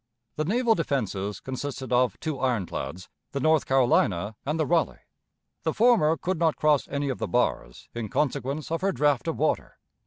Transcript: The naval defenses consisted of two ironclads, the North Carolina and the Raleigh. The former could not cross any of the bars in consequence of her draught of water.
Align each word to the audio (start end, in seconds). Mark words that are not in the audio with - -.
The 0.35 0.45
naval 0.45 0.73
defenses 0.73 1.39
consisted 1.39 1.93
of 1.93 2.19
two 2.19 2.39
ironclads, 2.39 3.07
the 3.33 3.39
North 3.39 3.67
Carolina 3.67 4.35
and 4.47 4.59
the 4.59 4.65
Raleigh. 4.65 5.01
The 5.61 5.75
former 5.75 6.17
could 6.17 6.39
not 6.39 6.55
cross 6.55 6.87
any 6.87 7.09
of 7.09 7.19
the 7.19 7.27
bars 7.27 7.87
in 7.93 8.09
consequence 8.09 8.71
of 8.71 8.81
her 8.81 8.91
draught 8.93 9.27
of 9.27 9.37
water. 9.37 9.77